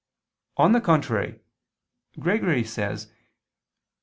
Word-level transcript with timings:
On 0.57 0.71
the 0.71 0.81
contrary, 0.81 1.41
Gregory 2.17 2.63
says 2.63 3.05
(Nom. 3.05 3.15